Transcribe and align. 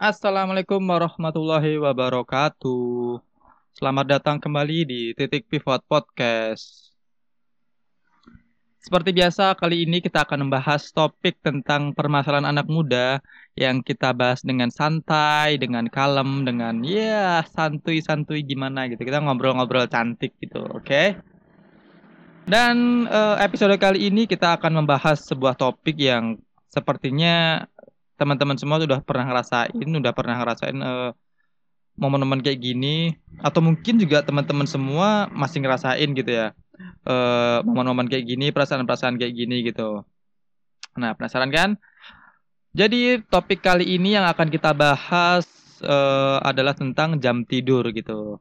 Assalamualaikum 0.00 0.80
warahmatullahi 0.80 1.76
wabarakatuh. 1.76 3.20
Selamat 3.76 4.16
datang 4.16 4.40
kembali 4.40 4.88
di 4.88 5.00
Titik 5.12 5.44
Pivot 5.44 5.84
Podcast. 5.84 6.96
Seperti 8.80 9.12
biasa, 9.12 9.52
kali 9.60 9.84
ini 9.84 10.00
kita 10.00 10.24
akan 10.24 10.48
membahas 10.48 10.88
topik 10.96 11.44
tentang 11.44 11.92
permasalahan 11.92 12.48
anak 12.48 12.64
muda 12.72 13.20
yang 13.52 13.84
kita 13.84 14.16
bahas 14.16 14.40
dengan 14.40 14.72
santai, 14.72 15.60
dengan 15.60 15.84
kalem, 15.92 16.48
dengan 16.48 16.80
ya 16.80 17.44
santuy-santuy 17.52 18.40
gimana 18.40 18.88
gitu. 18.88 19.04
Kita 19.04 19.20
ngobrol-ngobrol 19.20 19.84
cantik 19.84 20.32
gitu, 20.40 20.64
oke? 20.64 20.80
Okay? 20.80 21.20
Dan 22.48 23.04
uh, 23.04 23.36
episode 23.36 23.76
kali 23.76 24.08
ini 24.08 24.24
kita 24.24 24.56
akan 24.56 24.80
membahas 24.80 25.28
sebuah 25.28 25.60
topik 25.60 26.00
yang 26.00 26.40
sepertinya 26.72 27.66
teman-teman 28.20 28.60
semua 28.60 28.76
sudah 28.76 29.00
pernah 29.00 29.24
ngerasain, 29.32 29.88
udah 29.88 30.12
pernah 30.12 30.36
ngerasain 30.36 30.76
uh, 30.84 31.10
momen-momen 31.96 32.44
kayak 32.44 32.60
gini 32.60 33.16
atau 33.40 33.64
mungkin 33.64 33.96
juga 33.96 34.20
teman-teman 34.20 34.68
semua 34.68 35.32
masih 35.32 35.64
ngerasain 35.64 36.12
gitu 36.12 36.28
ya. 36.28 36.52
Uh, 37.08 37.64
momen-momen 37.64 38.12
kayak 38.12 38.28
gini, 38.28 38.52
perasaan-perasaan 38.52 39.16
kayak 39.16 39.32
gini 39.32 39.64
gitu. 39.64 40.04
Nah, 41.00 41.16
penasaran 41.16 41.48
kan? 41.48 41.80
Jadi 42.76 43.24
topik 43.26 43.64
kali 43.64 43.96
ini 43.96 44.14
yang 44.14 44.28
akan 44.28 44.48
kita 44.52 44.76
bahas 44.76 45.48
uh, 45.82 46.38
adalah 46.44 46.76
tentang 46.76 47.18
jam 47.18 47.42
tidur 47.48 47.88
gitu. 47.90 48.38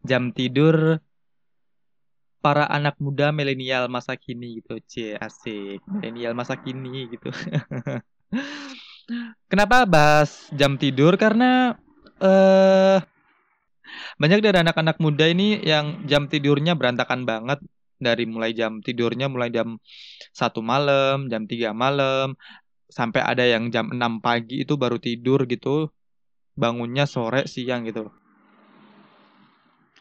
Jam 0.00 0.32
tidur 0.32 0.98
para 2.40 2.64
anak 2.72 2.96
muda 2.96 3.30
milenial 3.30 3.86
masa 3.92 4.16
kini 4.16 4.64
gitu. 4.64 4.80
C 4.88 5.14
asik. 5.14 5.84
Milenial 5.86 6.32
masa 6.32 6.56
kini 6.56 7.12
gitu. 7.12 7.30
Kenapa 9.50 9.82
bahas 9.86 10.46
jam 10.54 10.78
tidur? 10.78 11.18
Karena 11.18 11.74
eh 12.22 12.98
banyak 14.20 14.40
dari 14.44 14.58
anak-anak 14.62 15.02
muda 15.02 15.26
ini 15.26 15.58
yang 15.66 16.06
jam 16.06 16.30
tidurnya 16.30 16.78
berantakan 16.78 17.26
banget 17.26 17.58
dari 18.00 18.24
mulai 18.24 18.54
jam 18.56 18.80
tidurnya 18.80 19.26
mulai 19.28 19.52
jam 19.52 19.76
satu 20.32 20.64
malam, 20.64 21.28
jam 21.28 21.44
3 21.44 21.76
malam, 21.76 22.38
sampai 22.88 23.20
ada 23.20 23.44
yang 23.44 23.68
jam 23.68 23.92
6 23.92 24.24
pagi 24.24 24.64
itu 24.64 24.74
baru 24.80 24.96
tidur 24.96 25.44
gitu. 25.50 25.92
Bangunnya 26.56 27.04
sore 27.04 27.46
siang 27.50 27.86
gitu. 27.88 28.10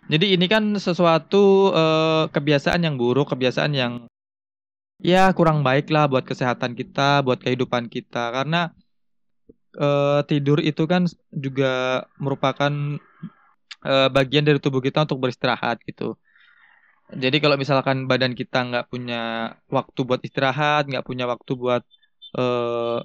Jadi 0.10 0.34
ini 0.34 0.46
kan 0.50 0.74
sesuatu 0.82 1.70
uh, 1.70 2.26
kebiasaan 2.34 2.82
yang 2.82 2.98
buruk, 2.98 3.30
kebiasaan 3.30 3.72
yang 3.78 3.94
ya 5.00 5.30
kurang 5.38 5.62
baik 5.62 5.94
lah 5.94 6.10
buat 6.10 6.26
kesehatan 6.26 6.74
kita, 6.74 7.22
buat 7.22 7.40
kehidupan 7.40 7.88
kita 7.94 8.34
karena 8.34 8.74
uh, 9.78 10.22
tidur 10.26 10.58
itu 10.64 10.88
kan 10.90 11.06
juga 11.30 12.06
merupakan 12.18 12.72
uh, 13.86 14.10
bagian 14.10 14.48
dari 14.48 14.58
tubuh 14.58 14.82
kita 14.82 15.06
untuk 15.06 15.22
beristirahat 15.22 15.84
gitu. 15.86 16.18
Jadi 17.10 17.42
kalau 17.42 17.58
misalkan 17.58 18.06
badan 18.06 18.38
kita 18.38 18.70
nggak 18.70 18.86
punya 18.94 19.54
waktu 19.66 20.00
buat 20.06 20.22
istirahat, 20.22 20.86
nggak 20.86 21.06
punya 21.06 21.26
waktu 21.26 21.52
buat 21.58 21.82
uh, 22.38 23.02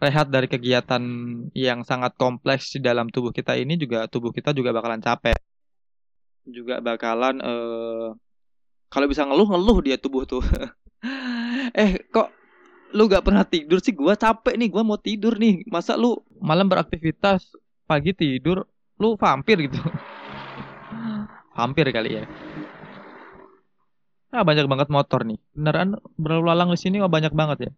rehat 0.00 0.32
dari 0.32 0.48
kegiatan 0.48 1.02
yang 1.52 1.84
sangat 1.84 2.16
kompleks 2.16 2.72
di 2.72 2.80
dalam 2.80 3.12
tubuh 3.12 3.36
kita 3.36 3.52
ini 3.60 3.76
juga 3.76 4.08
tubuh 4.08 4.32
kita 4.32 4.56
juga 4.56 4.72
bakalan 4.72 5.04
capek. 5.04 5.36
Juga 6.48 6.80
bakalan 6.80 7.36
uh, 7.44 8.16
kalau 8.88 9.06
bisa 9.06 9.28
ngeluh 9.28 9.44
ngeluh 9.52 9.78
dia 9.84 10.00
tubuh 10.00 10.24
tuh. 10.24 10.40
eh 11.76 12.00
kok 12.08 12.39
lu 12.90 13.06
gak 13.06 13.22
pernah 13.26 13.46
tidur 13.46 13.78
sih 13.78 13.94
gua 13.94 14.14
capek 14.18 14.54
nih 14.58 14.68
gua 14.70 14.82
mau 14.82 14.98
tidur 14.98 15.36
nih. 15.36 15.66
Masa 15.70 15.94
lu 15.94 16.18
malam 16.42 16.66
beraktivitas 16.66 17.54
pagi 17.86 18.14
tidur 18.14 18.66
lu 19.00 19.16
vampir 19.16 19.66
gitu. 19.66 19.78
Hampir 21.58 21.90
kali 21.90 22.22
ya. 22.22 22.24
Ah 24.30 24.46
banyak 24.46 24.70
banget 24.70 24.88
motor 24.88 25.26
nih. 25.26 25.38
Beneran 25.54 25.98
berlalu 26.14 26.44
lalang 26.54 26.70
di 26.70 26.78
sini 26.78 27.02
oh 27.02 27.10
banyak 27.10 27.34
banget 27.34 27.68
ya. 27.68 27.72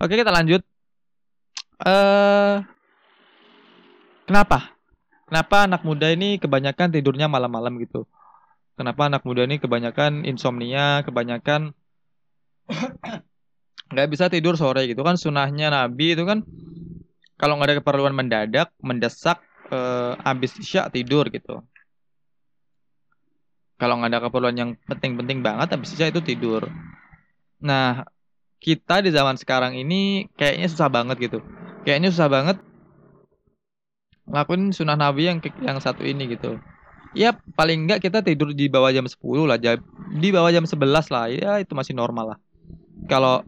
Oke 0.00 0.16
kita 0.16 0.32
lanjut. 0.32 0.64
Eh 1.84 1.88
uh, 1.88 2.56
kenapa? 4.24 4.76
Kenapa 5.26 5.66
anak 5.66 5.82
muda 5.82 6.06
ini 6.08 6.38
kebanyakan 6.38 6.94
tidurnya 6.94 7.26
malam-malam 7.26 7.76
gitu? 7.82 8.06
Kenapa 8.78 9.10
anak 9.10 9.26
muda 9.26 9.42
ini 9.44 9.58
kebanyakan 9.58 10.22
insomnia 10.28 11.02
kebanyakan 11.02 11.74
nggak 13.86 14.08
bisa 14.10 14.26
tidur 14.26 14.58
sore 14.58 14.90
gitu 14.90 15.06
kan 15.06 15.14
sunahnya 15.14 15.70
Nabi 15.70 16.18
itu 16.18 16.26
kan 16.26 16.42
kalau 17.36 17.60
nggak 17.60 17.68
ada 17.70 17.76
keperluan 17.78 18.16
mendadak 18.16 18.68
mendesak 18.80 19.44
eh, 19.68 20.14
abis 20.24 20.56
isya 20.58 20.88
tidur 20.88 21.28
gitu. 21.28 21.62
Kalau 23.76 24.00
nggak 24.00 24.10
ada 24.10 24.20
keperluan 24.24 24.56
yang 24.56 24.70
penting-penting 24.88 25.44
banget 25.44 25.76
abis 25.76 25.94
isya 25.94 26.08
itu 26.08 26.24
tidur. 26.24 26.64
Nah 27.60 28.08
kita 28.56 29.04
di 29.04 29.12
zaman 29.12 29.36
sekarang 29.36 29.76
ini 29.76 30.26
kayaknya 30.34 30.66
susah 30.72 30.88
banget 30.88 31.16
gitu. 31.28 31.38
Kayaknya 31.84 32.08
susah 32.10 32.28
banget 32.32 32.56
ngelakuin 34.26 34.74
sunah 34.74 34.96
Nabi 34.98 35.30
yang 35.30 35.38
yang 35.62 35.78
satu 35.78 36.02
ini 36.02 36.34
gitu. 36.34 36.56
Ya 37.12 37.36
paling 37.54 37.84
nggak 37.84 38.00
kita 38.00 38.24
tidur 38.24 38.56
di 38.56 38.66
bawah 38.66 38.90
jam 38.90 39.04
10 39.06 39.44
lah 39.44 39.56
di 39.56 40.28
bawah 40.32 40.50
jam 40.52 40.64
11 40.64 41.12
lah 41.12 41.28
ya 41.28 41.60
itu 41.60 41.76
masih 41.76 41.92
normal 41.92 42.34
lah. 42.34 42.38
Kalau 43.06 43.44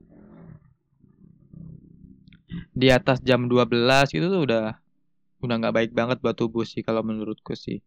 di 2.73 2.89
atas 2.89 3.21
jam 3.21 3.47
12 3.47 4.17
itu 4.17 4.27
tuh 4.27 4.43
udah 4.49 4.65
udah 5.39 5.55
nggak 5.61 5.75
baik 5.75 5.93
banget 5.95 6.19
buat 6.19 6.35
tubuh 6.35 6.65
sih 6.67 6.83
kalau 6.83 7.05
menurutku 7.07 7.55
sih. 7.55 7.79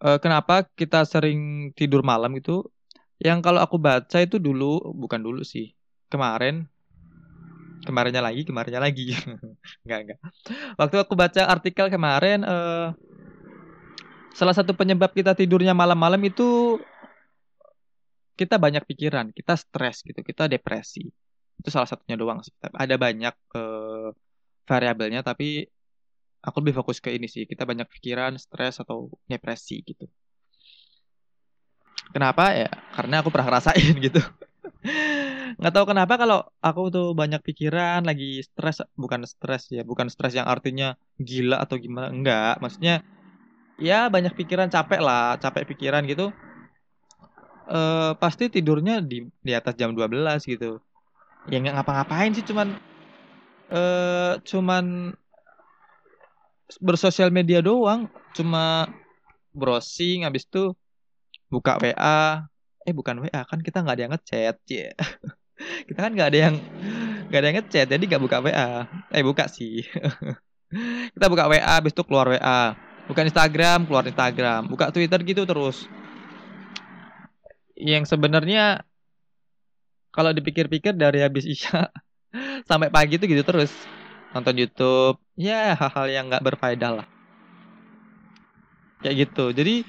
E, 0.00 0.08
kenapa 0.20 0.66
kita 0.76 1.06
sering 1.08 1.72
tidur 1.72 2.02
malam 2.04 2.34
itu? 2.36 2.66
Yang 3.20 3.38
kalau 3.44 3.60
aku 3.60 3.76
baca 3.76 4.18
itu 4.20 4.40
dulu 4.40 4.80
bukan 4.96 5.20
dulu 5.20 5.44
sih 5.44 5.76
kemarin 6.10 6.66
kemarinnya 7.86 8.20
lagi 8.20 8.42
kemarinnya 8.44 8.82
lagi 8.82 9.16
nggak 9.86 9.98
nggak 10.04 10.18
waktu 10.76 10.96
aku 11.00 11.14
baca 11.16 11.48
artikel 11.48 11.88
kemarin 11.88 12.44
eh, 12.44 12.88
salah 14.36 14.52
satu 14.52 14.76
penyebab 14.76 15.14
kita 15.14 15.32
tidurnya 15.32 15.72
malam-malam 15.72 16.20
itu 16.26 16.80
kita 18.36 18.60
banyak 18.60 18.84
pikiran 18.84 19.32
kita 19.32 19.56
stres 19.56 20.04
gitu 20.04 20.20
kita 20.20 20.50
depresi 20.50 21.08
itu 21.60 21.68
salah 21.68 21.88
satunya 21.88 22.16
doang 22.16 22.40
sih. 22.40 22.52
Ada 22.72 22.96
banyak 22.96 23.34
uh, 23.54 24.08
variabelnya 24.64 25.20
tapi 25.20 25.68
aku 26.40 26.56
lebih 26.64 26.74
fokus 26.80 26.98
ke 27.04 27.12
ini 27.12 27.28
sih. 27.28 27.44
Kita 27.44 27.68
banyak 27.68 27.86
pikiran 27.86 28.40
stres 28.40 28.80
atau 28.80 29.12
depresi 29.28 29.84
gitu. 29.84 30.08
Kenapa? 32.10 32.56
Ya 32.56 32.70
karena 32.96 33.20
aku 33.20 33.28
pernah 33.28 33.46
ngerasain 33.52 33.94
gitu. 34.06 34.20
Nggak 35.60 35.72
tahu 35.76 35.86
kenapa 35.92 36.14
kalau 36.16 36.40
aku 36.64 36.88
tuh 36.88 37.06
banyak 37.12 37.44
pikiran 37.44 38.00
lagi 38.08 38.40
stres 38.40 38.80
bukan 38.96 39.28
stres 39.28 39.68
ya 39.68 39.84
bukan 39.84 40.08
stres 40.08 40.32
yang 40.32 40.48
artinya 40.48 40.96
gila 41.20 41.60
atau 41.60 41.76
gimana 41.76 42.08
enggak 42.08 42.56
maksudnya 42.64 43.04
ya 43.76 44.08
banyak 44.08 44.32
pikiran 44.32 44.72
capek 44.72 45.00
lah 45.04 45.36
capek 45.36 45.68
pikiran 45.68 46.08
gitu. 46.08 46.32
Uh, 47.70 48.18
pasti 48.18 48.50
tidurnya 48.50 48.98
di 48.98 49.30
di 49.46 49.52
atas 49.54 49.78
jam 49.78 49.94
12 49.94 50.42
gitu 50.42 50.82
ya 51.48 51.56
nggak 51.62 51.80
ngapa-ngapain 51.80 52.36
sih 52.36 52.44
cuman 52.44 52.76
eh 53.70 54.34
cuman 54.44 55.14
bersosial 56.82 57.32
media 57.32 57.64
doang. 57.64 58.10
Cuma 58.36 58.86
browsing 59.50 60.28
habis 60.28 60.46
itu 60.46 60.74
buka 61.50 61.80
WA 61.82 62.46
eh 62.86 62.94
bukan 62.94 63.26
WA 63.26 63.42
kan 63.42 63.58
kita 63.58 63.82
nggak 63.82 63.94
ada 63.98 64.02
yang 64.06 64.14
ngechat 64.14 64.56
ya 64.70 64.94
kita 65.90 65.98
kan 65.98 66.14
nggak 66.14 66.28
ada 66.30 66.38
yang 66.48 66.54
nggak 67.26 67.40
ada 67.42 67.46
yang 67.50 67.58
ngechat 67.58 67.86
jadi 67.90 68.04
nggak 68.06 68.22
buka 68.22 68.38
WA 68.42 68.86
eh 69.10 69.24
buka 69.24 69.46
sih. 69.50 69.82
Kita 71.10 71.26
buka 71.26 71.50
WA 71.50 71.82
habis 71.82 71.90
itu 71.90 72.06
keluar 72.06 72.30
WA 72.30 72.78
bukan 73.10 73.26
Instagram 73.26 73.90
keluar 73.90 74.06
Instagram. 74.06 74.70
Buka 74.70 74.94
Twitter 74.94 75.18
gitu 75.26 75.42
terus. 75.42 75.90
Yang 77.74 78.14
sebenarnya 78.14 78.86
kalau 80.10 80.30
dipikir-pikir 80.34 80.94
dari 80.94 81.22
habis 81.22 81.46
isya 81.46 81.90
sampai 82.68 82.90
pagi 82.90 83.18
itu 83.18 83.26
gitu 83.26 83.42
terus. 83.46 83.72
Nonton 84.30 84.54
YouTube. 84.62 85.18
Ya 85.34 85.74
hal-hal 85.74 86.06
yang 86.10 86.24
nggak 86.30 86.44
berfaedah 86.44 87.02
lah. 87.02 87.06
Kayak 89.02 89.26
gitu. 89.26 89.50
Jadi 89.50 89.82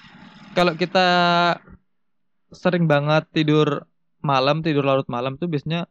kalau 0.57 0.73
kita 0.73 1.07
sering 2.51 2.89
banget 2.89 3.23
tidur 3.31 3.85
malam 4.21 4.61
tidur 4.61 4.83
larut 4.83 5.07
malam 5.07 5.39
tuh 5.39 5.47
biasanya 5.47 5.87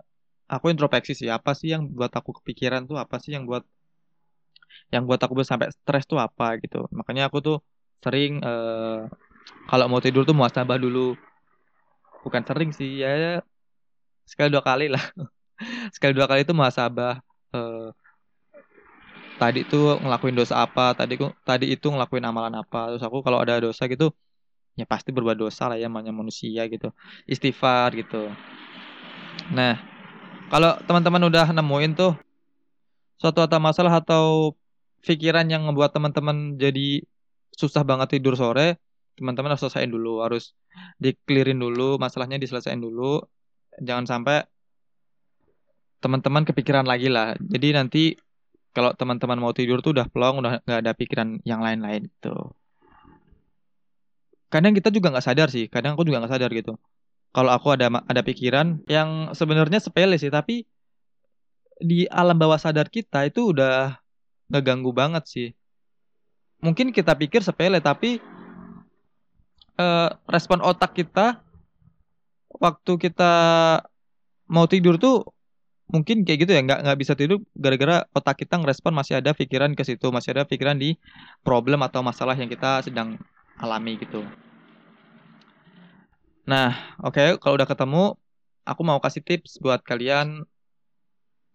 aku 0.47 0.71
introspeksi 0.71 1.17
sih 1.17 1.29
apa 1.33 1.57
sih 1.57 1.73
yang 1.73 1.89
buat 1.89 2.13
aku 2.13 2.43
kepikiran 2.43 2.85
tuh 2.85 3.01
apa 3.01 3.17
sih 3.23 3.33
yang 3.33 3.49
buat 3.49 3.65
yang 4.93 5.07
buat 5.09 5.19
aku 5.23 5.41
sampai 5.47 5.71
stres 5.71 6.07
tuh 6.07 6.19
apa 6.19 6.59
gitu. 6.63 6.87
Makanya 6.91 7.31
aku 7.31 7.39
tuh 7.43 7.57
sering 8.03 8.43
uh, 8.43 9.07
kalau 9.71 9.87
mau 9.87 10.03
tidur 10.03 10.27
tuh 10.27 10.35
muasabah 10.35 10.79
dulu. 10.79 11.15
Bukan 12.27 12.43
sering 12.45 12.71
sih 12.75 13.01
ya 13.01 13.41
sekali 14.31 14.49
dua 14.55 14.63
kali 14.63 14.87
lah. 14.87 15.03
Sekali 15.95 16.17
dua 16.17 16.25
kali 16.25 16.41
itu 16.47 16.57
muasabah 16.57 17.21
uh, 17.53 17.93
tadi 19.37 19.61
tuh 19.69 20.01
ngelakuin 20.01 20.33
dosa 20.33 20.65
apa 20.65 20.97
tadi 20.97 21.21
tadi 21.45 21.67
itu 21.75 21.87
ngelakuin 21.91 22.25
amalan 22.25 22.55
apa. 22.63 22.95
Terus 22.95 23.05
aku 23.05 23.21
kalau 23.27 23.43
ada 23.43 23.59
dosa 23.61 23.85
gitu 23.91 24.15
ya 24.79 24.87
pasti 24.89 25.11
berbuat 25.11 25.37
dosa 25.37 25.69
lah 25.69 25.77
ya 25.77 25.91
namanya 25.91 26.15
manusia 26.15 26.65
gitu. 26.71 26.95
Istighfar 27.29 27.93
gitu. 27.99 28.31
Nah 29.53 29.77
kalau 30.49 30.79
teman-teman 30.87 31.29
udah 31.29 31.51
nemuin 31.53 31.93
tuh 31.99 32.13
suatu 33.21 33.45
atau 33.45 33.61
masalah 33.61 34.01
atau 34.01 34.57
pikiran 35.05 35.45
yang 35.45 35.69
membuat 35.69 35.93
teman-teman 35.93 36.57
jadi 36.57 37.05
susah 37.53 37.85
banget 37.85 38.17
tidur 38.17 38.33
sore 38.39 38.81
teman-teman 39.21 39.53
harus 39.53 39.61
selesaiin 39.67 39.93
dulu. 39.93 40.25
Harus 40.25 40.57
diklirin 40.97 41.61
dulu 41.61 42.01
masalahnya 42.01 42.41
diselesaikan 42.41 42.81
dulu 42.81 43.21
jangan 43.79 44.07
sampai 44.11 44.43
teman-teman 46.01 46.43
kepikiran 46.49 46.89
lagi 46.89 47.13
lah. 47.13 47.37
Jadi 47.39 47.69
nanti 47.77 48.03
kalau 48.71 48.95
teman-teman 48.95 49.39
mau 49.39 49.53
tidur 49.53 49.85
tuh 49.85 49.95
udah 49.95 50.07
plong 50.09 50.41
udah 50.41 50.53
nggak 50.65 50.81
ada 50.87 50.93
pikiran 50.97 51.39
yang 51.45 51.61
lain-lain 51.61 52.09
gitu. 52.09 52.55
Kadang 54.51 54.75
kita 54.75 54.91
juga 54.91 55.15
nggak 55.15 55.27
sadar 55.27 55.49
sih 55.53 55.71
kadang 55.71 55.95
aku 55.95 56.07
juga 56.07 56.23
nggak 56.23 56.33
sadar 56.33 56.51
gitu. 56.51 56.75
Kalau 57.31 57.51
aku 57.55 57.75
ada 57.75 57.87
ada 58.11 58.23
pikiran 58.27 58.83
yang 58.91 59.31
sebenarnya 59.35 59.79
sepele 59.79 60.19
sih 60.19 60.33
tapi 60.33 60.67
di 61.79 62.07
alam 62.11 62.37
bawah 62.37 62.59
sadar 62.59 62.91
kita 62.91 63.27
itu 63.27 63.55
udah 63.55 63.99
ngeganggu 64.51 64.91
banget 64.91 65.25
sih. 65.27 65.49
Mungkin 66.61 66.91
kita 66.91 67.15
pikir 67.15 67.43
sepele 67.43 67.79
tapi 67.83 68.21
uh, 69.79 70.11
respon 70.29 70.61
otak 70.63 70.95
kita 70.95 71.41
waktu 72.61 72.93
kita 73.01 73.33
mau 74.53 74.69
tidur 74.69 75.01
tuh 75.01 75.25
mungkin 75.91 76.23
kayak 76.23 76.39
gitu 76.47 76.53
ya 76.55 76.63
nggak 76.63 76.81
nggak 76.87 76.99
bisa 77.03 77.19
tidur 77.19 77.43
gara-gara 77.57 78.07
otak 78.15 78.47
kita 78.47 78.61
ngerespon 78.63 78.95
masih 78.95 79.19
ada 79.19 79.35
pikiran 79.35 79.75
ke 79.75 79.83
situ 79.83 80.07
masih 80.15 80.39
ada 80.39 80.45
pikiran 80.47 80.79
di 80.79 80.95
problem 81.43 81.83
atau 81.83 82.05
masalah 82.05 82.39
yang 82.39 82.47
kita 82.47 82.87
sedang 82.87 83.19
alami 83.59 83.99
gitu. 83.99 84.23
Nah 86.47 86.95
oke 87.03 87.19
okay, 87.19 87.29
kalau 87.43 87.59
udah 87.59 87.67
ketemu 87.67 88.15
aku 88.63 88.83
mau 88.87 89.03
kasih 89.03 89.25
tips 89.27 89.59
buat 89.59 89.83
kalian 89.83 90.47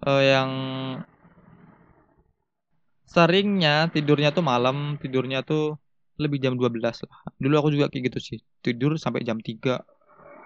uh, 0.03 0.23
yang 0.25 0.51
seringnya 3.07 3.87
tidurnya 3.93 4.35
tuh 4.35 4.43
malam 4.43 4.99
tidurnya 4.99 5.47
tuh 5.47 5.79
lebih 6.19 6.43
jam 6.43 6.59
12 6.59 6.81
lah. 6.83 7.19
Dulu 7.39 7.55
aku 7.55 7.69
juga 7.71 7.87
kayak 7.87 8.11
gitu 8.11 8.19
sih 8.19 8.39
tidur 8.59 8.99
sampai 8.99 9.23
jam 9.23 9.39
3 9.39 9.94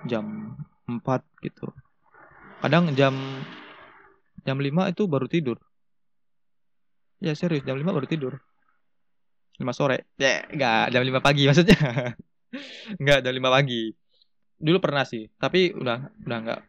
jam 0.07 0.56
4 0.88 1.44
gitu. 1.44 1.68
Kadang 2.60 2.92
jam 2.96 3.16
jam 4.44 4.57
5 4.60 4.92
itu 4.92 5.04
baru 5.07 5.28
tidur. 5.28 5.57
Ya 7.19 7.36
serius 7.36 7.68
jam 7.68 7.75
5 7.75 7.84
baru 7.92 8.07
tidur. 8.07 8.34
5 9.60 9.68
sore. 9.75 10.07
Ya 10.16 10.48
enggak 10.48 10.96
jam 10.96 11.04
5 11.04 11.19
pagi 11.19 11.44
maksudnya. 11.48 11.80
Enggak 13.00 13.22
jam 13.22 13.34
5 13.36 13.46
pagi. 13.46 13.94
Dulu 14.57 14.78
pernah 14.81 15.06
sih 15.06 15.30
tapi 15.38 15.69
udah 15.75 16.10
udah 16.25 16.38
enggak 16.42 16.60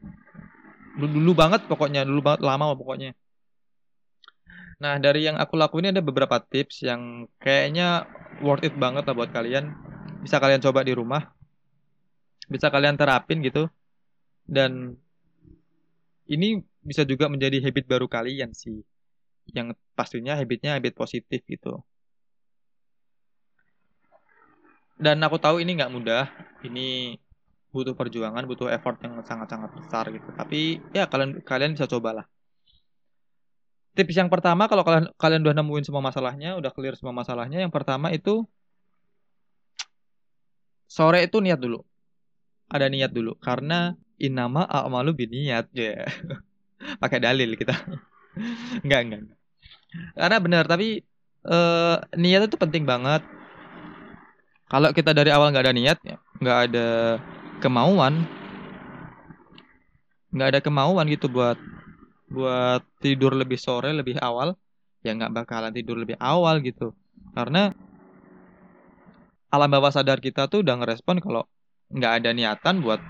dulu, 1.00 1.08
dulu 1.16 1.32
banget 1.32 1.64
pokoknya 1.64 2.04
dulu 2.04 2.20
banget 2.20 2.44
lama 2.44 2.76
pokoknya. 2.76 3.16
Nah 4.80 5.00
dari 5.00 5.24
yang 5.24 5.40
aku 5.40 5.56
lakuin 5.56 5.88
ada 5.88 6.04
beberapa 6.04 6.36
tips 6.36 6.84
yang 6.84 7.24
kayaknya 7.40 8.04
worth 8.44 8.66
it 8.66 8.76
banget 8.76 9.08
lah 9.08 9.16
buat 9.16 9.32
kalian. 9.32 9.72
Bisa 10.20 10.36
kalian 10.36 10.60
coba 10.60 10.84
di 10.84 10.92
rumah 10.92 11.39
bisa 12.50 12.66
kalian 12.68 12.98
terapin 12.98 13.38
gitu 13.46 13.70
dan 14.50 14.98
ini 16.30 16.62
bisa 16.82 17.02
juga 17.06 17.26
menjadi 17.30 17.62
habit 17.62 17.84
baru 17.86 18.06
kalian 18.06 18.50
sih. 18.54 18.82
Yang 19.50 19.74
pastinya 19.98 20.38
habitnya 20.38 20.78
habit 20.78 20.94
positif 20.94 21.42
gitu. 21.46 21.82
Dan 25.00 25.18
aku 25.26 25.40
tahu 25.42 25.58
ini 25.58 25.74
nggak 25.74 25.90
mudah. 25.90 26.30
Ini 26.62 27.18
butuh 27.74 27.94
perjuangan, 27.94 28.46
butuh 28.46 28.70
effort 28.70 28.98
yang 29.02 29.18
sangat-sangat 29.26 29.70
besar 29.74 30.04
gitu. 30.14 30.28
Tapi 30.34 30.78
ya 30.94 31.10
kalian 31.10 31.42
kalian 31.42 31.74
bisa 31.74 31.90
cobalah. 31.90 32.26
Tips 33.90 34.14
yang 34.14 34.30
pertama 34.30 34.70
kalau 34.70 34.86
kalian 34.86 35.10
kalian 35.18 35.42
udah 35.42 35.54
nemuin 35.58 35.84
semua 35.86 35.98
masalahnya, 35.98 36.54
udah 36.54 36.70
clear 36.70 36.94
semua 36.94 37.10
masalahnya, 37.10 37.58
yang 37.58 37.74
pertama 37.74 38.14
itu 38.14 38.46
sore 40.86 41.26
itu 41.26 41.42
niat 41.42 41.58
dulu. 41.58 41.82
Ada 42.70 42.86
niat 42.86 43.10
dulu 43.10 43.34
karena 43.42 43.98
inama 44.20 44.62
a'malu 44.68 45.16
biniat 45.16 45.68
ya. 45.74 46.06
Yeah. 46.80 46.96
Pakai 46.96 47.20
dalil 47.20 47.60
kita. 47.60 47.76
enggak, 48.84 49.00
enggak. 49.04 49.20
Karena 50.16 50.36
benar, 50.40 50.64
tapi 50.64 51.04
uh, 51.44 52.00
niat 52.16 52.48
itu 52.48 52.56
penting 52.56 52.88
banget. 52.88 53.20
Kalau 54.64 54.88
kita 54.94 55.12
dari 55.12 55.28
awal 55.28 55.52
nggak 55.52 55.66
ada 55.66 55.76
niat, 55.76 55.98
ya, 56.00 56.16
nggak 56.40 56.58
ada 56.70 56.88
kemauan, 57.60 58.24
nggak 60.30 60.48
ada 60.56 60.60
kemauan 60.62 61.04
gitu 61.10 61.26
buat 61.26 61.58
buat 62.30 62.80
tidur 63.02 63.34
lebih 63.34 63.58
sore, 63.58 63.90
lebih 63.90 64.16
awal, 64.22 64.54
ya 65.02 65.10
nggak 65.12 65.34
bakalan 65.34 65.74
tidur 65.74 65.98
lebih 65.98 66.16
awal 66.16 66.62
gitu. 66.62 66.94
Karena 67.34 67.74
alam 69.50 69.68
bawah 69.68 69.90
sadar 69.90 70.22
kita 70.22 70.46
tuh 70.46 70.62
udah 70.62 70.78
ngerespon 70.78 71.18
kalau 71.18 71.44
nggak 71.90 72.12
ada 72.22 72.30
niatan 72.30 72.82
buat 72.82 73.02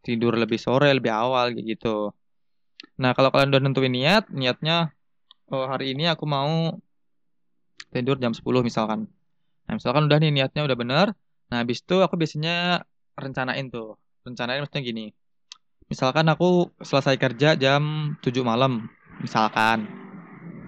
tidur 0.00 0.38
lebih 0.38 0.56
sore, 0.56 0.90
lebih 0.94 1.12
awal 1.12 1.52
gitu. 1.54 2.14
Nah, 2.96 3.12
kalau 3.12 3.28
kalian 3.32 3.52
udah 3.52 3.62
nentuin 3.62 3.92
niat, 3.92 4.24
niatnya 4.32 4.94
oh 5.50 5.66
hari 5.66 5.92
ini 5.92 6.08
aku 6.08 6.24
mau 6.24 6.78
tidur 7.90 8.16
jam 8.16 8.32
10 8.32 8.64
misalkan. 8.64 9.10
Nah, 9.66 9.74
misalkan 9.76 10.06
udah 10.08 10.18
nih 10.22 10.32
niatnya 10.32 10.62
udah 10.64 10.76
bener. 10.78 11.06
Nah, 11.50 11.62
habis 11.62 11.82
itu 11.82 11.98
aku 12.00 12.14
biasanya 12.16 12.86
rencanain 13.18 13.68
tuh. 13.68 13.98
Rencanain 14.22 14.62
maksudnya 14.62 14.82
gini. 14.86 15.06
Misalkan 15.90 16.30
aku 16.30 16.70
selesai 16.78 17.18
kerja 17.18 17.58
jam 17.58 18.14
7 18.22 18.46
malam, 18.46 18.86
misalkan. 19.18 19.90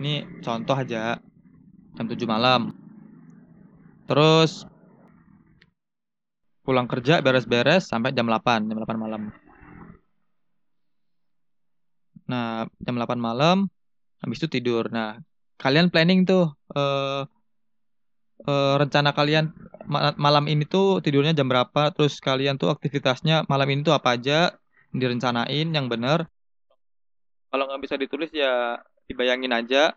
Ini 0.02 0.42
contoh 0.42 0.74
aja. 0.74 1.22
Jam 1.94 2.06
7 2.10 2.26
malam. 2.26 2.74
Terus 4.10 4.66
pulang 6.62 6.86
kerja 6.86 7.18
beres-beres 7.18 7.90
sampai 7.90 8.14
jam 8.14 8.26
8, 8.30 8.70
jam 8.70 8.78
8 8.78 8.94
malam. 8.98 9.22
Nah, 12.30 12.70
jam 12.80 12.94
8 12.96 13.18
malam 13.18 13.66
habis 14.22 14.38
itu 14.38 14.48
tidur. 14.48 14.86
Nah, 14.88 15.18
kalian 15.58 15.90
planning 15.90 16.22
tuh 16.22 16.54
uh, 16.74 17.26
rencana 18.78 19.14
kalian 19.14 19.54
malam 20.18 20.46
ini 20.50 20.66
tuh 20.66 21.02
tidurnya 21.02 21.34
jam 21.34 21.50
berapa, 21.50 21.90
terus 21.94 22.18
kalian 22.22 22.58
tuh 22.58 22.70
aktivitasnya 22.70 23.46
malam 23.50 23.68
ini 23.70 23.82
tuh 23.82 23.94
apa 23.94 24.14
aja 24.18 24.54
direncanain 24.94 25.66
yang 25.70 25.86
bener. 25.90 26.26
Kalau 27.50 27.68
nggak 27.68 27.82
bisa 27.82 27.94
ditulis 27.98 28.30
ya 28.32 28.80
dibayangin 29.10 29.52
aja. 29.52 29.94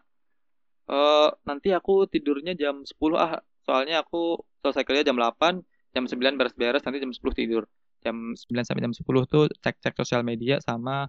Uh, 0.85 1.33
nanti 1.49 1.73
aku 1.73 2.05
tidurnya 2.05 2.53
jam 2.53 2.85
10 2.85 2.93
ah, 3.17 3.41
soalnya 3.65 4.05
aku 4.05 4.37
selesai 4.61 4.85
kerja 4.85 5.01
jam 5.09 5.17
8, 5.17 5.65
jam 5.95 6.03
9 6.03 6.35
beres-beres 6.35 6.83
nanti 6.83 6.99
jam 6.99 7.11
10 7.15 7.39
tidur. 7.39 7.63
Jam 8.03 8.35
9 8.35 8.67
sampai 8.67 8.83
jam 8.83 8.91
10 8.93 9.31
tuh 9.31 9.47
cek-cek 9.63 9.95
sosial 9.95 10.21
media 10.27 10.59
sama 10.59 11.07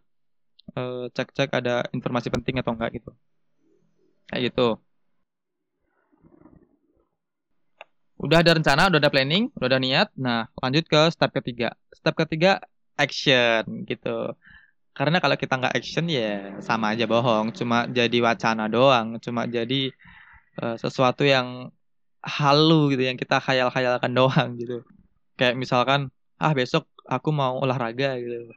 uh, 0.79 1.11
cek-cek 1.11 1.51
ada 1.51 1.83
informasi 1.91 2.31
penting 2.31 2.63
atau 2.63 2.73
enggak 2.79 3.03
gitu. 3.03 3.11
Kayak 4.31 4.55
gitu. 4.55 4.69
Udah 8.17 8.41
ada 8.41 8.57
rencana 8.57 8.89
udah 8.89 9.01
ada 9.03 9.11
planning 9.11 9.51
udah 9.59 9.69
ada 9.69 9.79
niat. 9.83 10.09
Nah 10.15 10.47
lanjut 10.63 10.87
ke 10.87 11.01
step 11.11 11.35
ketiga. 11.35 11.75
Step 11.91 12.15
ketiga 12.15 12.63
action 12.95 13.85
gitu. 13.91 14.33
Karena 14.97 15.21
kalau 15.21 15.37
kita 15.37 15.61
nggak 15.61 15.75
action 15.77 16.07
ya 16.09 16.57
sama 16.65 16.97
aja 16.97 17.05
bohong. 17.05 17.53
Cuma 17.53 17.85
jadi 17.91 18.19
wacana 18.25 18.71
doang. 18.71 19.21
Cuma 19.21 19.45
jadi 19.45 19.93
uh, 20.63 20.77
sesuatu 20.81 21.27
yang 21.27 21.69
halu 22.23 22.93
gitu 22.95 23.03
yang 23.05 23.19
kita 23.19 23.41
khayal-khayalkan 23.41 24.13
doang 24.13 24.57
gitu. 24.61 24.85
Kayak 25.37 25.57
misalkan 25.61 26.13
ah 26.37 26.53
besok 26.53 26.89
aku 27.07 27.31
mau 27.33 27.61
olahraga 27.61 28.17
gitu. 28.21 28.53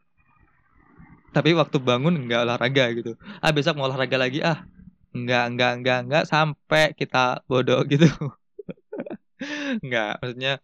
Tapi 1.30 1.54
waktu 1.54 1.78
bangun 1.78 2.26
nggak 2.26 2.42
olahraga 2.46 2.86
gitu. 2.96 3.16
Ah 3.40 3.52
besok 3.54 3.78
mau 3.78 3.88
olahraga 3.88 4.18
lagi 4.18 4.40
ah 4.44 4.66
nggak 5.14 5.46
nggak 5.58 5.72
nggak 5.82 6.00
nggak 6.06 6.24
sampai 6.30 6.94
kita 6.94 7.42
bodoh 7.50 7.82
gitu. 7.92 8.10
nggak 9.80 10.20
maksudnya 10.20 10.60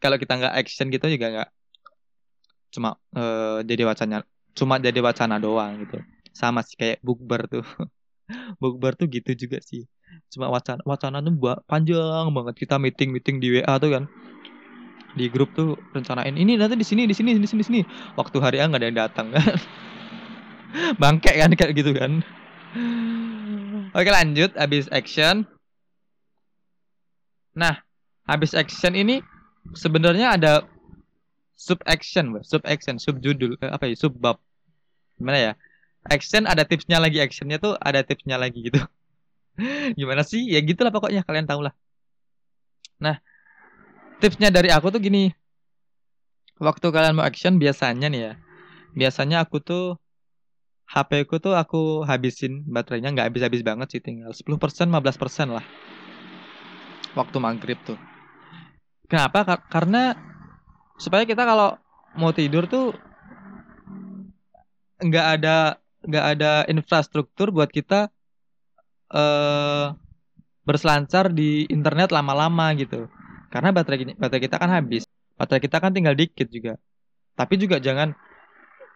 kalau 0.00 0.16
kita 0.16 0.32
nggak 0.40 0.54
action 0.56 0.88
gitu 0.88 1.06
juga 1.12 1.26
nggak 1.28 1.50
cuma 2.74 2.98
uh, 3.14 3.62
jadi 3.62 3.86
wacana 3.86 4.26
cuma 4.56 4.82
jadi 4.82 4.98
wacana 4.98 5.38
doang 5.38 5.78
gitu 5.86 6.02
sama 6.34 6.66
sih 6.66 6.74
kayak 6.74 6.98
bukber 7.06 7.46
tuh 7.46 7.62
bukber 8.60 8.96
tuh 8.96 9.06
gitu 9.10 9.34
juga 9.34 9.58
sih. 9.60 9.84
Cuma 10.30 10.50
wacana 10.50 10.80
wacana 10.86 11.18
tuh 11.20 11.34
panjang 11.68 12.30
banget. 12.30 12.54
Kita 12.66 12.76
meeting 12.80 13.10
meeting 13.14 13.36
di 13.42 13.60
WA 13.60 13.74
tuh 13.78 13.90
kan. 13.94 14.04
Di 15.14 15.30
grup 15.30 15.54
tuh 15.54 15.78
rencanain 15.94 16.34
ini 16.34 16.58
nanti 16.58 16.74
di 16.74 16.86
sini 16.86 17.06
di 17.06 17.14
sini 17.14 17.38
di 17.38 17.46
sini 17.46 17.60
di 17.62 17.66
sini. 17.66 17.80
Waktu 18.18 18.36
hari 18.42 18.58
A 18.58 18.66
nggak 18.66 18.80
ada 18.82 18.88
yang 18.88 18.98
datang 18.98 19.26
kan. 19.30 19.54
Bangke 21.02 21.30
kan 21.30 21.50
kayak 21.54 21.72
gitu 21.78 21.94
kan. 21.94 22.22
Oke 23.94 24.10
lanjut. 24.10 24.50
Abis 24.58 24.90
action. 24.90 25.46
Nah, 27.54 27.78
habis 28.26 28.50
action 28.52 28.98
ini 28.98 29.22
sebenarnya 29.78 30.34
ada 30.34 30.52
sub 31.54 31.78
action, 31.86 32.34
sub 32.42 32.66
action, 32.66 32.98
sub 32.98 33.22
judul, 33.22 33.54
eh, 33.62 33.70
apa 33.70 33.86
ya, 33.86 33.94
sub 33.94 34.18
bab. 34.18 34.42
Gimana 35.16 35.38
ya? 35.38 35.52
Action 36.04 36.44
ada 36.44 36.68
tipsnya 36.68 37.00
lagi, 37.00 37.18
actionnya 37.20 37.56
tuh 37.56 37.74
ada 37.80 38.04
tipsnya 38.04 38.36
lagi 38.36 38.68
gitu. 38.68 38.80
Gimana 39.98 40.20
sih? 40.26 40.44
Ya 40.44 40.60
gitulah 40.60 40.92
pokoknya 40.92 41.24
kalian 41.24 41.48
tahu 41.48 41.64
lah. 41.64 41.74
Nah, 43.00 43.18
tipsnya 44.20 44.52
dari 44.52 44.68
aku 44.68 44.92
tuh 44.92 45.00
gini. 45.00 45.32
Waktu 46.60 46.86
kalian 46.92 47.18
mau 47.18 47.26
action 47.26 47.58
biasanya 47.58 48.06
nih 48.12 48.20
ya. 48.20 48.32
Biasanya 48.94 49.42
aku 49.42 49.58
tuh 49.58 49.98
HP 50.84 51.24
ku 51.26 51.40
tuh 51.40 51.56
aku 51.56 52.04
habisin 52.04 52.62
baterainya 52.68 53.10
nggak 53.10 53.32
habis-habis 53.32 53.64
banget 53.64 53.88
sih 53.96 54.00
tinggal 54.04 54.30
10% 54.30 54.60
15% 54.92 55.56
lah. 55.56 55.64
Waktu 57.16 57.36
maghrib 57.40 57.80
tuh. 57.82 57.98
Kenapa? 59.08 59.58
Karena 59.66 60.14
supaya 61.00 61.26
kita 61.26 61.42
kalau 61.42 61.80
mau 62.14 62.30
tidur 62.30 62.70
tuh 62.70 62.94
nggak 65.02 65.26
ada 65.40 65.83
nggak 66.08 66.26
ada 66.36 66.52
infrastruktur 66.72 67.48
buat 67.56 67.70
kita 67.72 68.08
eh 69.14 69.86
berselancar 70.64 71.28
di 71.28 71.68
internet 71.68 72.08
lama-lama 72.08 72.72
gitu. 72.80 73.06
Karena 73.52 73.68
baterai 73.76 74.16
baterai 74.16 74.42
kita 74.48 74.56
kan 74.56 74.70
habis. 74.72 75.04
Baterai 75.36 75.60
kita 75.60 75.76
kan 75.82 75.92
tinggal 75.92 76.16
dikit 76.16 76.48
juga. 76.48 76.80
Tapi 77.36 77.54
juga 77.60 77.76
jangan 77.82 78.16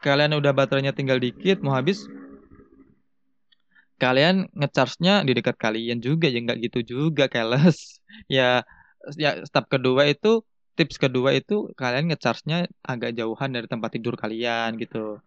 kalian 0.00 0.38
udah 0.38 0.52
baterainya 0.54 0.94
tinggal 0.94 1.18
dikit 1.18 1.58
mau 1.60 1.74
habis 1.74 2.06
kalian 3.98 4.46
ngecharge-nya 4.54 5.26
di 5.26 5.32
dekat 5.34 5.58
kalian 5.58 5.98
juga 5.98 6.30
ya 6.30 6.38
nggak 6.38 6.58
gitu 6.70 6.78
juga 6.94 7.26
keles 7.26 7.98
ya 8.30 8.62
ya 9.18 9.42
step 9.42 9.66
kedua 9.66 10.06
itu 10.06 10.46
tips 10.78 11.02
kedua 11.02 11.34
itu 11.34 11.74
kalian 11.74 12.06
ngecharge-nya 12.14 12.70
agak 12.86 13.18
jauhan 13.18 13.50
dari 13.50 13.66
tempat 13.66 13.90
tidur 13.98 14.14
kalian 14.14 14.78
gitu 14.78 15.18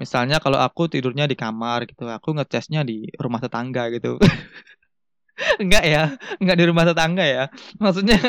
misalnya 0.00 0.40
kalau 0.40 0.56
aku 0.56 0.88
tidurnya 0.88 1.28
di 1.28 1.36
kamar 1.36 1.84
gitu 1.84 2.08
aku 2.08 2.32
ngecasnya 2.34 2.80
di 2.82 3.06
rumah 3.20 3.38
tetangga 3.38 3.92
gitu. 3.92 4.16
Enggak 5.62 5.84
ya 5.88 6.20
enggak 6.36 6.56
di 6.60 6.64
rumah 6.68 6.84
tetangga 6.84 7.24
ya. 7.24 7.44
Maksudnya 7.80 8.20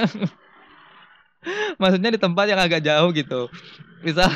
maksudnya 1.82 2.10
di 2.16 2.20
tempat 2.20 2.46
yang 2.48 2.60
agak 2.60 2.80
jauh 2.84 3.12
gitu. 3.12 3.52
Misal 4.00 4.32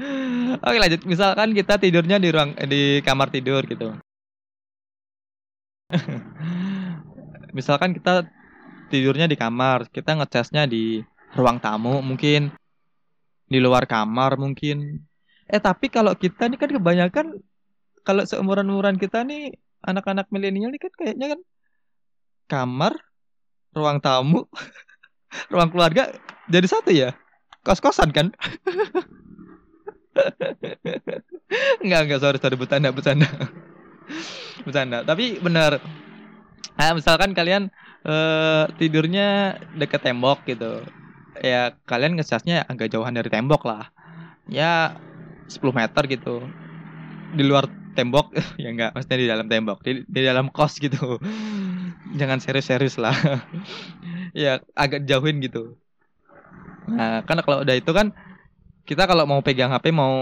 oke 0.66 0.76
lanjut. 0.76 1.00
Misalkan 1.08 1.56
kita 1.56 1.80
tidurnya 1.80 2.20
di 2.20 2.28
ruang 2.28 2.52
di 2.68 3.00
kamar 3.00 3.32
tidur 3.32 3.64
gitu. 3.64 3.96
Misalkan 7.56 7.96
kita 7.96 8.28
tidurnya 8.92 9.26
di 9.30 9.36
kamar 9.38 9.88
kita 9.88 10.18
ngecasnya 10.18 10.68
di 10.68 11.00
ruang 11.34 11.62
tamu 11.62 12.02
mungkin 12.02 12.50
di 13.50 13.58
luar 13.58 13.86
kamar 13.86 14.38
mungkin 14.38 15.02
eh 15.50 15.60
tapi 15.60 15.90
kalau 15.90 16.14
kita 16.14 16.46
nih 16.46 16.58
kan 16.58 16.70
kebanyakan 16.70 17.26
kalau 18.06 18.22
seumuran-umuran 18.24 18.96
kita 18.96 19.26
nih 19.26 19.58
anak-anak 19.82 20.30
milenial 20.30 20.70
nih 20.70 20.80
kan 20.80 20.92
kayaknya 20.94 21.26
kan 21.36 21.40
kamar, 22.50 22.98
ruang 23.70 24.02
tamu, 24.02 24.50
ruang 25.52 25.70
keluarga 25.70 26.10
jadi 26.50 26.66
satu 26.66 26.90
ya? 26.90 27.14
Kos-kosan 27.62 28.10
kan? 28.10 28.34
enggak, 31.84 32.00
enggak, 32.08 32.20
sorry, 32.20 32.38
sorry, 32.42 32.56
bercanda, 32.58 32.90
bercanda. 32.90 33.30
bercanda. 34.66 35.06
Tapi 35.06 35.38
benar. 35.38 35.78
Nah, 36.74 36.92
misalkan 36.96 37.36
kalian 37.36 37.68
uh, 38.02 38.66
tidurnya 38.80 39.60
dekat 39.76 40.02
tembok 40.02 40.42
gitu. 40.48 40.82
Ya, 41.40 41.76
kalian 41.86 42.18
ngecasnya 42.18 42.66
agak 42.66 42.90
jauhan 42.90 43.14
dari 43.14 43.30
tembok 43.30 43.68
lah. 43.68 43.92
Ya, 44.50 44.98
10 45.50 45.74
meter 45.74 46.02
gitu. 46.06 46.46
Di 47.34 47.42
luar 47.42 47.66
tembok 47.98 48.30
ya 48.62 48.70
enggak 48.70 48.94
maksudnya 48.94 49.18
di 49.18 49.28
dalam 49.28 49.46
tembok 49.50 49.78
di, 49.82 49.92
di 50.06 50.20
dalam 50.22 50.46
kos 50.54 50.78
gitu. 50.78 51.18
Jangan 52.18 52.38
serius-serius 52.38 52.96
lah. 53.02 53.14
Ya 54.30 54.62
agak 54.78 55.10
jauhin 55.10 55.42
gitu. 55.42 55.74
Nah 56.86 57.26
karena 57.26 57.42
kalau 57.42 57.66
udah 57.66 57.74
itu 57.74 57.90
kan 57.90 58.14
kita 58.86 59.10
kalau 59.10 59.26
mau 59.26 59.42
pegang 59.42 59.74
HP 59.74 59.90
mau 59.90 60.14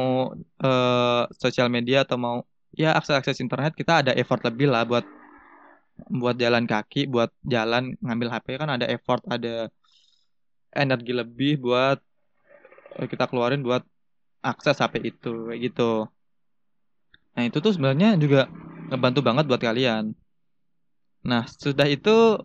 uh, 0.64 1.22
sosial 1.36 1.68
media 1.68 2.08
atau 2.08 2.16
mau 2.16 2.36
ya 2.72 2.96
akses 2.96 3.20
akses 3.20 3.44
internet 3.44 3.76
kita 3.76 4.00
ada 4.00 4.12
effort 4.16 4.40
lebih 4.48 4.72
lah 4.72 4.88
buat 4.88 5.04
buat 6.06 6.36
jalan 6.38 6.64
kaki 6.64 7.10
buat 7.10 7.32
jalan 7.42 7.96
ngambil 8.00 8.28
HP 8.32 8.46
kan 8.60 8.70
ada 8.70 8.86
effort 8.86 9.20
ada 9.26 9.68
energi 10.70 11.12
lebih 11.16 11.58
buat 11.58 11.98
eh, 13.02 13.08
kita 13.10 13.26
keluarin 13.26 13.64
buat 13.66 13.82
akses 14.42 14.78
HP 14.78 14.94
itu 15.10 15.32
kayak 15.48 15.60
gitu 15.70 16.08
Nah, 17.38 17.46
itu 17.46 17.62
tuh 17.62 17.70
sebenarnya 17.70 18.18
juga 18.18 18.50
ngebantu 18.90 19.22
banget 19.22 19.46
buat 19.46 19.62
kalian. 19.62 20.10
Nah, 21.22 21.46
sudah 21.46 21.86
itu 21.86 22.42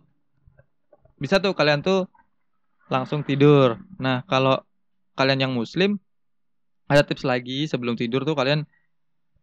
bisa 1.18 1.42
tuh 1.42 1.50
kalian 1.50 1.82
tuh 1.82 2.06
langsung 2.86 3.26
tidur. 3.26 3.74
Nah, 3.98 4.22
kalau 4.30 4.62
kalian 5.18 5.50
yang 5.50 5.52
muslim 5.58 5.98
ada 6.86 7.02
tips 7.02 7.26
lagi 7.26 7.66
sebelum 7.66 7.98
tidur 7.98 8.22
tuh 8.22 8.38
kalian 8.38 8.62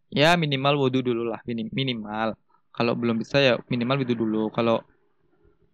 ya 0.07 0.39
minimal 0.39 0.87
wudhu 0.87 1.03
dulu 1.03 1.27
lah 1.27 1.43
minimal. 1.47 2.39
Kalau 2.71 2.95
belum 2.95 3.19
bisa 3.19 3.43
ya 3.43 3.53
minimal 3.67 4.07
wudhu 4.07 4.15
dulu. 4.15 4.47
Kalau 4.55 4.79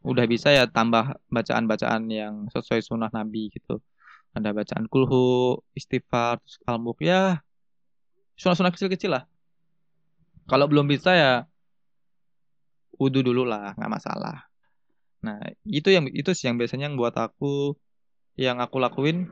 udah 0.01 0.25
bisa 0.25 0.49
ya 0.57 0.65
tambah 0.65 1.21
bacaan-bacaan 1.29 2.01
yang 2.09 2.49
sesuai 2.49 2.81
sunnah 2.81 3.13
Nabi 3.13 3.53
gitu. 3.53 3.77
Ada 4.37 4.53
bacaan 4.53 4.85
kulhu, 4.85 5.57
istighfar, 5.73 6.37
al 6.69 6.77
ya 7.01 7.41
sunnah-sunnah 8.37 8.69
kecil-kecil 8.69 9.17
lah 9.17 9.25
kalau 10.47 10.69
belum 10.69 10.87
bisa 10.87 11.11
ya 11.11 11.33
wudhu 12.97 13.21
dulu 13.21 13.45
lah, 13.45 13.77
nggak 13.77 13.93
masalah. 13.93 14.47
Nah, 15.21 15.37
itu 15.67 15.91
yang 15.91 16.07
itu 16.09 16.31
sih 16.33 16.49
yang 16.49 16.57
biasanya 16.57 16.89
yang 16.89 16.97
buat 16.97 17.13
aku 17.13 17.75
yang 18.37 18.61
aku 18.61 18.77
lakuin 18.77 19.27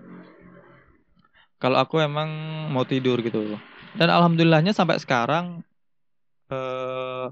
kalau 1.62 1.78
aku 1.80 2.04
emang 2.04 2.30
mau 2.70 2.84
tidur 2.84 3.22
gitu. 3.24 3.58
Dan 3.96 4.12
alhamdulillahnya 4.12 4.76
sampai 4.76 5.00
sekarang 5.00 5.64
eh, 6.52 7.26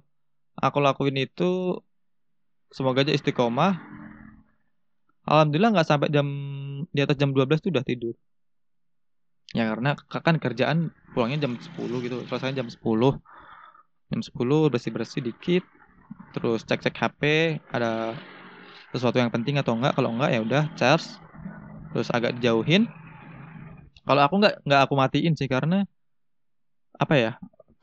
aku 0.58 0.78
lakuin 0.80 1.18
itu 1.20 1.82
semoga 2.72 3.04
aja 3.04 3.14
istiqomah. 3.14 3.78
Alhamdulillah 5.30 5.72
nggak 5.74 5.88
sampai 5.92 6.08
jam 6.16 6.28
di 6.96 7.00
atas 7.04 7.18
jam 7.22 7.30
12 7.36 7.60
tuh 7.64 7.72
udah 7.74 7.86
tidur. 7.90 8.14
Ya 9.58 9.64
karena 9.72 9.90
kan 10.28 10.36
kerjaan 10.44 10.78
pulangnya 11.14 11.38
jam 11.46 11.54
10 11.66 11.98
gitu, 12.06 12.16
selesai 12.30 12.58
jam 12.60 12.70
10 12.76 13.10
jam 14.12 14.22
10 14.28 14.62
bersih-bersih 14.74 15.22
dikit 15.28 15.64
terus 16.34 16.60
cek-cek 16.70 16.96
HP 17.02 17.22
ada 17.76 17.88
sesuatu 18.94 19.18
yang 19.22 19.32
penting 19.36 19.56
atau 19.62 19.74
enggak 19.78 19.94
kalau 19.98 20.10
enggak 20.16 20.30
ya 20.36 20.40
udah 20.48 20.64
charge. 20.80 21.08
Terus 21.92 22.10
agak 22.16 22.32
dijauhin. 22.38 22.84
Kalau 24.08 24.22
aku 24.26 24.36
enggak 24.40 24.54
enggak 24.66 24.82
aku 24.86 24.94
matiin 25.02 25.34
sih 25.40 25.48
karena 25.54 25.76
apa 27.04 27.16
ya 27.24 27.30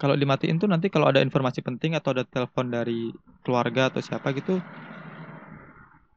kalau 0.00 0.14
dimatiin 0.20 0.56
tuh 0.62 0.68
nanti 0.72 0.86
kalau 0.94 1.06
ada 1.10 1.20
informasi 1.26 1.60
penting 1.68 1.92
atau 1.98 2.10
ada 2.14 2.24
telepon 2.34 2.66
dari 2.76 2.92
keluarga 3.44 3.80
atau 3.90 4.00
siapa 4.08 4.28
gitu 4.38 4.52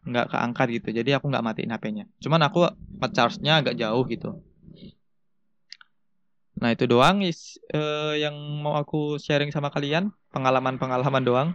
nggak 0.04 0.36
keangkat 0.36 0.68
gitu 0.82 0.88
jadi 0.92 1.10
aku 1.18 1.32
nggak 1.32 1.46
matiin 1.46 1.72
HP-nya 1.72 2.06
cuman 2.20 2.42
aku 2.48 2.68
charge-nya 3.12 3.64
agak 3.64 3.76
jauh 3.80 4.04
gitu 4.08 4.44
Nah 6.64 6.72
itu 6.72 6.88
doang 6.88 7.20
is, 7.26 7.60
uh, 7.76 8.16
yang 8.16 8.36
mau 8.64 8.80
aku 8.80 9.20
sharing 9.20 9.52
sama 9.52 9.68
kalian 9.68 10.16
pengalaman-pengalaman 10.32 11.24
doang. 11.28 11.50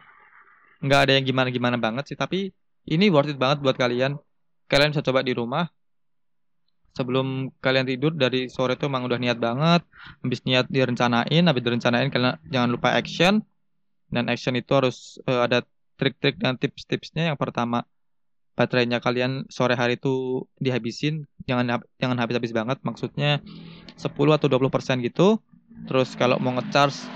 Nggak 0.84 1.00
ada 1.08 1.12
yang 1.16 1.24
gimana-gimana 1.24 1.80
banget 1.80 2.12
sih, 2.12 2.18
tapi 2.18 2.52
ini 2.84 3.08
worth 3.08 3.32
it 3.32 3.40
banget 3.40 3.64
buat 3.64 3.72
kalian. 3.80 4.20
Kalian 4.68 4.92
bisa 4.92 5.00
coba 5.00 5.24
di 5.24 5.32
rumah. 5.32 5.64
Sebelum 6.92 7.54
kalian 7.62 7.88
tidur 7.88 8.12
dari 8.12 8.52
sore 8.52 8.76
itu 8.76 8.84
emang 8.84 9.08
udah 9.08 9.16
niat 9.16 9.40
banget. 9.40 9.80
Habis 10.20 10.44
niat 10.44 10.66
direncanain, 10.68 11.42
habis 11.46 11.62
direncanain 11.64 12.12
kalian 12.12 12.36
jangan 12.52 12.68
lupa 12.68 12.92
action. 12.92 13.40
Dan 14.12 14.28
action 14.28 14.60
itu 14.60 14.72
harus 14.76 15.16
uh, 15.24 15.48
ada 15.48 15.64
trik-trik 15.96 16.36
dan 16.36 16.60
tips-tipsnya. 16.60 17.32
Yang 17.32 17.38
pertama, 17.40 17.88
baterainya 18.58 18.98
kalian 18.98 19.46
sore 19.46 19.78
hari 19.78 19.94
itu 19.94 20.42
dihabisin. 20.58 21.30
Jangan 21.46 21.78
jangan 22.02 22.18
habis-habis 22.18 22.50
banget. 22.50 22.82
Maksudnya 22.82 23.38
10 23.94 24.34
atau 24.34 24.50
20% 24.50 24.74
persen 24.74 24.98
gitu. 25.06 25.38
Terus 25.86 26.18
kalau 26.18 26.42
mau 26.42 26.50
ngecharge 26.58 27.06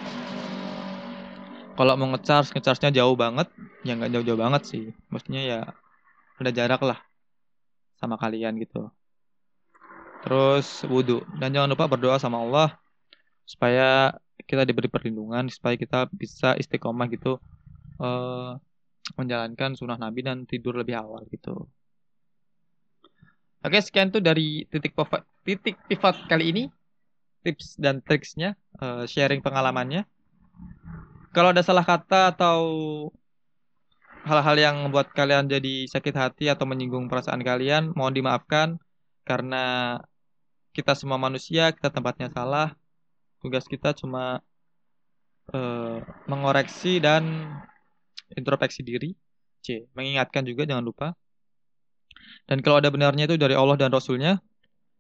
kalau 1.75 1.99
mau 1.99 2.15
ngecharge 2.15 2.55
ngecharge-nya 2.55 3.03
jauh 3.03 3.19
banget, 3.19 3.51
ya 3.83 3.99
nggak 3.99 4.15
jauh-jauh 4.15 4.39
banget 4.39 4.63
sih. 4.71 4.85
Maksudnya 5.11 5.43
ya 5.43 5.61
ada 6.39 6.51
jarak 6.55 6.79
lah 6.87 7.03
sama 7.99 8.15
kalian 8.15 8.55
gitu. 8.63 8.87
Terus 10.23 10.87
wudhu 10.87 11.27
dan 11.43 11.51
jangan 11.51 11.75
lupa 11.75 11.91
berdoa 11.91 12.23
sama 12.23 12.39
Allah 12.39 12.79
supaya 13.43 14.15
kita 14.47 14.63
diberi 14.63 14.87
perlindungan 14.87 15.51
supaya 15.51 15.75
kita 15.75 16.07
bisa 16.15 16.55
istiqomah 16.55 17.11
gitu 17.11 17.43
uh, 17.99 18.59
menjalankan 19.19 19.75
sunnah 19.75 19.99
Nabi 19.99 20.23
dan 20.23 20.47
tidur 20.47 20.79
lebih 20.79 20.99
awal 20.99 21.27
gitu. 21.31 21.67
Oke, 23.63 23.79
sekian 23.79 24.11
tuh 24.11 24.19
dari 24.19 24.67
titik 24.67 24.95
pivot, 24.99 25.23
titik 25.47 25.79
pivot 25.87 26.17
kali 26.27 26.51
ini. 26.51 26.65
Tips 27.43 27.75
dan 27.75 27.99
triksnya, 27.99 28.55
uh, 28.79 29.03
sharing 29.03 29.43
pengalamannya. 29.43 30.07
Kalau 31.35 31.51
ada 31.51 31.63
salah 31.67 31.83
kata 31.83 32.31
atau 32.31 32.61
hal-hal 34.23 34.57
yang 34.59 34.77
membuat 34.87 35.11
kalian 35.11 35.51
jadi 35.51 35.91
sakit 35.91 36.15
hati 36.15 36.47
atau 36.47 36.63
menyinggung 36.71 37.11
perasaan 37.11 37.43
kalian, 37.43 37.91
mohon 37.99 38.15
dimaafkan 38.15 38.79
karena 39.27 39.99
kita 40.71 40.95
semua 40.95 41.19
manusia, 41.19 41.75
kita 41.75 41.91
tempatnya 41.91 42.31
salah. 42.31 42.79
Tugas 43.43 43.67
kita 43.67 43.91
cuma 43.91 44.39
uh, 45.51 45.99
mengoreksi 46.31 47.03
dan 47.03 47.51
introspeksi 48.37 48.81
diri. 48.85 49.13
C. 49.63 49.87
Mengingatkan 49.95 50.43
juga 50.43 50.67
jangan 50.67 50.83
lupa. 50.83 51.15
Dan 52.51 52.61
kalau 52.61 52.83
ada 52.83 52.91
benarnya 52.91 53.31
itu 53.31 53.39
dari 53.39 53.55
Allah 53.55 53.79
dan 53.79 53.95
Rasulnya. 53.95 54.43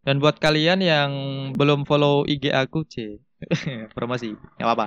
Dan 0.03 0.19
buat 0.19 0.43
kalian 0.43 0.83
yang 0.83 1.11
belum 1.55 1.87
follow 1.87 2.27
IG 2.27 2.51
aku, 2.51 2.83
C. 2.91 3.23
Promosi, 3.97 4.35
nggak 4.59 4.67
apa-apa. 4.67 4.87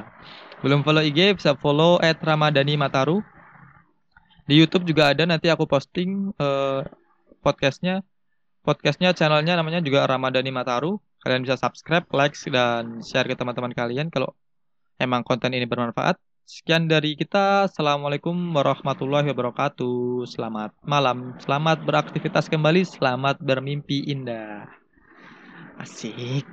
Belum 0.60 0.84
follow 0.84 1.04
IG, 1.04 1.40
bisa 1.40 1.56
follow 1.56 2.00
at 2.04 2.20
Ramadhani 2.20 2.76
Mataru. 2.76 3.24
Di 4.46 4.60
YouTube 4.60 4.84
juga 4.84 5.16
ada, 5.16 5.24
nanti 5.24 5.48
aku 5.48 5.64
posting 5.68 6.36
uh, 6.36 6.84
podcastnya. 7.40 8.04
Podcastnya, 8.68 9.16
channelnya 9.16 9.56
namanya 9.56 9.80
juga 9.80 10.04
Ramadhani 10.04 10.52
Mataru. 10.52 11.00
Kalian 11.24 11.48
bisa 11.48 11.56
subscribe, 11.58 12.06
like, 12.12 12.36
dan 12.52 13.00
share 13.02 13.26
ke 13.26 13.40
teman-teman 13.40 13.72
kalian 13.72 14.12
kalau 14.12 14.36
emang 15.00 15.24
konten 15.24 15.56
ini 15.56 15.64
bermanfaat. 15.64 16.20
Sekian 16.46 16.86
dari 16.86 17.18
kita. 17.18 17.66
Assalamualaikum 17.66 18.38
warahmatullahi 18.54 19.34
wabarakatuh. 19.34 20.30
Selamat 20.30 20.78
malam. 20.86 21.34
Selamat 21.42 21.82
beraktivitas 21.82 22.46
kembali. 22.54 22.86
Selamat 22.86 23.42
bermimpi 23.42 24.06
indah. 24.14 24.70
Asik. 25.82 26.46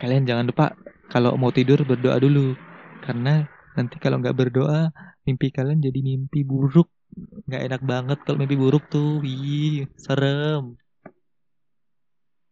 Kalian 0.00 0.24
jangan 0.24 0.48
lupa 0.48 0.72
kalau 1.12 1.36
mau 1.36 1.52
tidur 1.52 1.84
berdoa 1.84 2.16
dulu. 2.24 2.56
Karena 3.04 3.44
nanti 3.76 4.00
kalau 4.00 4.16
nggak 4.16 4.48
berdoa, 4.48 4.88
mimpi 5.28 5.52
kalian 5.52 5.84
jadi 5.84 6.00
mimpi 6.00 6.40
buruk. 6.40 6.88
Nggak 7.52 7.62
enak 7.68 7.82
banget 7.84 8.18
kalau 8.24 8.40
mimpi 8.40 8.56
buruk 8.56 8.88
tuh. 8.88 9.20
Wih, 9.20 9.92
serem. 10.00 10.80